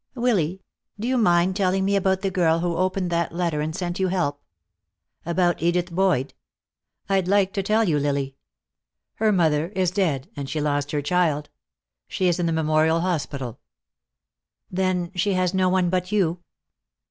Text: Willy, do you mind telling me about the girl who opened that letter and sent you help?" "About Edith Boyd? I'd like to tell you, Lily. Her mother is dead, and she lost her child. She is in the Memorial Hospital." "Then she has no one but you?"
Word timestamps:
Willy, 0.15 0.63
do 0.99 1.07
you 1.07 1.15
mind 1.15 1.55
telling 1.55 1.85
me 1.85 1.95
about 1.95 2.21
the 2.21 2.31
girl 2.31 2.61
who 2.61 2.75
opened 2.75 3.11
that 3.11 3.35
letter 3.35 3.61
and 3.61 3.75
sent 3.75 3.99
you 3.99 4.07
help?" 4.07 4.41
"About 5.27 5.61
Edith 5.61 5.91
Boyd? 5.91 6.33
I'd 7.07 7.27
like 7.27 7.53
to 7.53 7.61
tell 7.61 7.83
you, 7.87 7.99
Lily. 7.99 8.35
Her 9.17 9.31
mother 9.31 9.67
is 9.75 9.91
dead, 9.91 10.27
and 10.35 10.49
she 10.49 10.59
lost 10.59 10.89
her 10.89 11.03
child. 11.03 11.51
She 12.07 12.27
is 12.27 12.39
in 12.39 12.47
the 12.47 12.51
Memorial 12.51 13.01
Hospital." 13.01 13.59
"Then 14.71 15.11
she 15.13 15.33
has 15.33 15.53
no 15.53 15.69
one 15.69 15.91
but 15.91 16.11
you?" 16.11 16.39